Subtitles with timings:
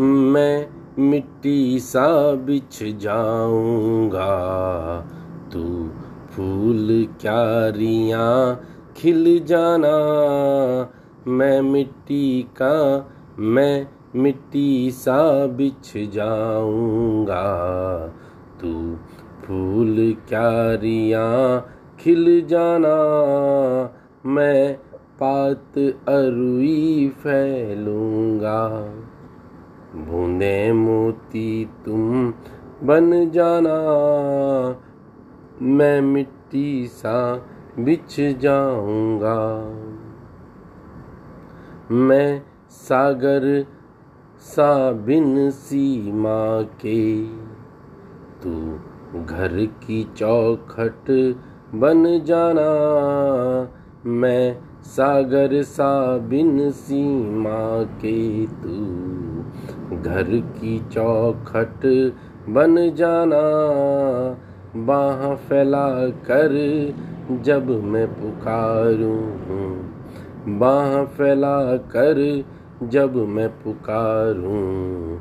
[0.00, 0.68] मैं
[0.98, 4.26] मिट्टी सा बिछ जाऊँगा।
[5.52, 5.90] तू
[6.30, 8.60] फूल क्यारियाँ
[8.96, 9.96] खिल जाना।
[11.28, 17.42] मैं मिट्टी का, मैं मिट्टी सा बिछ जाऊँगा।
[18.60, 18.96] तू
[19.44, 21.66] फूल क्यारियाँ
[22.00, 22.96] खिल जाना।
[24.26, 24.74] मैं
[25.22, 25.78] पात
[26.08, 28.90] अरुई फैलूँगा।
[29.96, 32.30] बूंदे मोती तुम,
[32.82, 33.76] बन जाना।
[35.62, 37.46] मैं मिट्टी सा
[37.78, 39.38] बिछ जाऊँगा।
[41.90, 43.66] मैं सागर
[44.40, 47.22] सा बिन सीमा के,
[48.42, 48.78] तू
[49.22, 51.36] घर की चौखट
[51.74, 52.70] बन जाना।
[54.06, 58.76] मैं सागर सा बिन सीमा के, तू
[59.92, 61.86] घर की चौखट
[62.48, 63.42] बन जाना,
[64.76, 66.54] बाह फैला कर
[67.42, 69.20] जब मैं पुकारूं।
[70.58, 72.44] बाह फैला कर
[72.82, 75.18] जब मैं पुकारूं,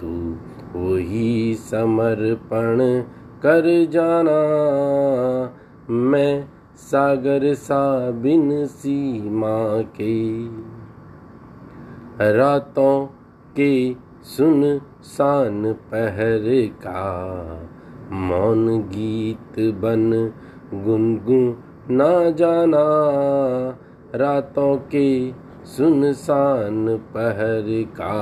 [0.00, 0.36] तू
[0.78, 3.02] वही समर्पण
[3.42, 4.40] कर जाना।
[5.90, 10.44] मैं सागर सा बिन सीमा के
[12.32, 13.06] रातों
[13.56, 16.42] के सुन सान पहर
[16.86, 17.02] का,
[18.12, 20.32] मौन गीत बन
[20.74, 21.56] गुनगुन
[21.90, 22.82] ना जाना।
[24.14, 25.32] रातों के
[25.64, 28.16] सुनसान पहर का,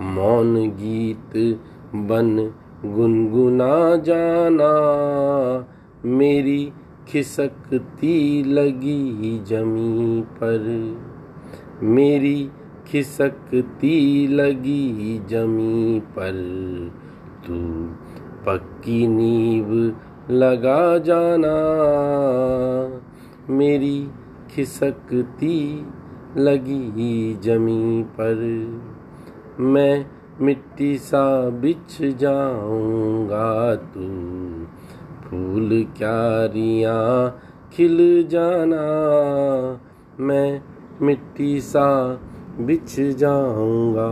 [0.00, 1.58] मौन गीत
[1.94, 2.52] बन
[2.84, 4.70] गुनगुना जाना।
[6.04, 6.72] मेरी
[7.08, 10.96] खिसकती लगी जमी पर,
[11.82, 12.50] मेरी
[12.90, 16.32] खिसकती लगी जमी पर।
[17.46, 17.54] तू
[18.46, 19.96] पक्की नींव
[20.30, 21.54] लगा जाना।
[23.50, 24.08] मेरी
[24.50, 25.86] खिसकती
[26.36, 28.38] लगी जमी पर।
[29.60, 30.06] मैं
[30.40, 34.06] मिट्टी सा बिछ जाऊँगा। तू
[35.24, 37.40] फूल क्यारियाँ
[37.72, 38.84] खिल जाना।
[40.20, 40.62] मैं
[41.02, 42.20] मिट्टी सा
[42.58, 44.08] बिछ जाऊँगा